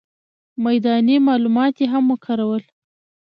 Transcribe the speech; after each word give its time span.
میداني 0.65 1.15
معلومات 1.27 1.73
یې 1.81 1.87
هم 1.93 2.03
وکارول. 2.13 2.63